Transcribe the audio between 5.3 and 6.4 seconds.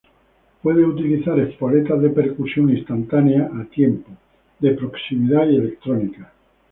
y electrónicas.